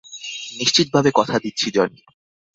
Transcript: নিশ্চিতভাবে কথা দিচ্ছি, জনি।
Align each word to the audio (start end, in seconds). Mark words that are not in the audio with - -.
নিশ্চিতভাবে 0.55 1.09
কথা 1.13 1.35
দিচ্ছি, 1.39 1.67
জনি। 1.71 1.99